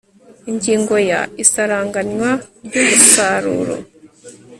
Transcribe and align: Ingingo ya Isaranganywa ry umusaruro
Ingingo 0.49 0.95
ya 1.11 1.21
Isaranganywa 1.43 2.29
ry 2.65 2.75
umusaruro 2.81 3.75